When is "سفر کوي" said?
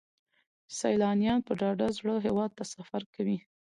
2.73-3.37